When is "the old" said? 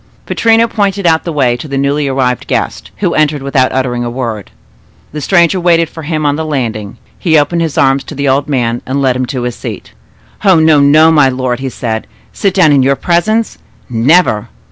8.15-8.49